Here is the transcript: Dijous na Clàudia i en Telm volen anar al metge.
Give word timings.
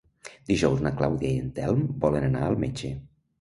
Dijous 0.51 0.79
na 0.85 0.91
Clàudia 1.01 1.33
i 1.35 1.43
en 1.43 1.51
Telm 1.59 1.85
volen 2.07 2.27
anar 2.31 2.43
al 2.49 2.59
metge. 2.65 2.93